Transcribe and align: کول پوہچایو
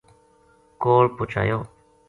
کول 0.81 1.05
پوہچایو 1.15 1.59